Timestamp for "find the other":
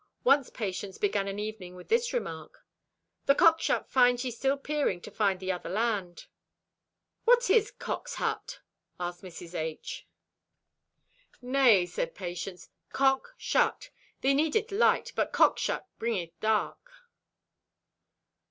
5.11-5.69